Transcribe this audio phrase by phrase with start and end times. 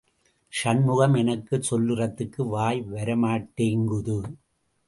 [0.53, 4.17] சண்முகம் எனக்கு சொல்றதுக்கு வாய் வரமாட்டேங்குது.